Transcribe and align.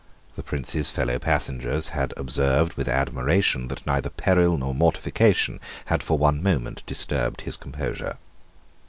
The 0.35 0.41
Prince's 0.41 0.89
fellow 0.89 1.19
passengers 1.19 1.89
had 1.89 2.11
observed 2.17 2.73
with 2.73 2.87
admiration 2.89 3.67
that 3.67 3.85
neither 3.85 4.09
peril 4.09 4.57
nor 4.57 4.73
mortification 4.73 5.59
had 5.85 6.01
for 6.01 6.17
one 6.17 6.41
moment 6.41 6.81
disturbed 6.87 7.41
his 7.41 7.55
composure. 7.55 8.17